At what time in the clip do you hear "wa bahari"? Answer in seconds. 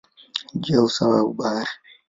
1.23-1.69